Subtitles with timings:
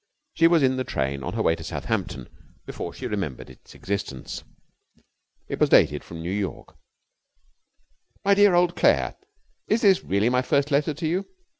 [0.33, 2.27] She was in the train on her way to Southampton
[2.65, 4.43] before she remembered its existence.
[5.47, 6.75] It was dated from New York.
[8.25, 9.13] MY DEAR OLD CLAIRE,
[9.67, 11.27] Is this really my first letter to you?